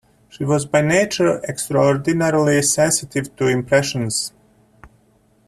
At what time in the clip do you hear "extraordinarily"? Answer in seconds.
1.47-2.59